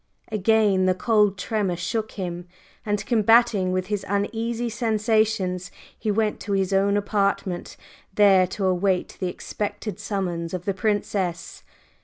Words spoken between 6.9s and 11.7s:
apartment, there to await the expected summons of the Princess.